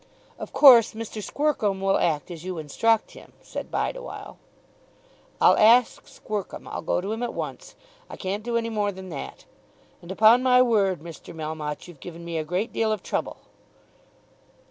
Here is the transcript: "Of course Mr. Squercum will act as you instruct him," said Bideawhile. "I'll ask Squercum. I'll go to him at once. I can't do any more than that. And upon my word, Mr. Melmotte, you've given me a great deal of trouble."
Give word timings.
"Of 0.39 0.51
course 0.51 0.95
Mr. 0.95 1.21
Squercum 1.21 1.79
will 1.79 1.95
act 1.99 2.31
as 2.31 2.43
you 2.43 2.57
instruct 2.57 3.11
him," 3.11 3.33
said 3.43 3.69
Bideawhile. 3.69 4.37
"I'll 5.39 5.55
ask 5.59 6.07
Squercum. 6.07 6.67
I'll 6.67 6.81
go 6.81 7.01
to 7.01 7.11
him 7.11 7.21
at 7.21 7.35
once. 7.35 7.75
I 8.09 8.17
can't 8.17 8.41
do 8.41 8.57
any 8.57 8.69
more 8.71 8.91
than 8.91 9.09
that. 9.09 9.45
And 10.01 10.11
upon 10.11 10.41
my 10.41 10.59
word, 10.59 11.01
Mr. 11.01 11.35
Melmotte, 11.35 11.87
you've 11.87 11.99
given 11.99 12.25
me 12.25 12.39
a 12.39 12.43
great 12.43 12.73
deal 12.73 12.91
of 12.91 13.03
trouble." 13.03 13.37